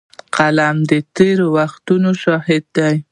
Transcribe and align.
قلم 0.35 0.75
د 0.89 0.91
تېر 1.15 1.37
وختونو 1.55 2.09
شاهد 2.23 2.63
دی 2.77 2.95